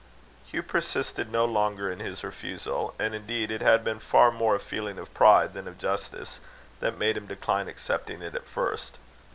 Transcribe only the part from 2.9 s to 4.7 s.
and indeed it had been far more a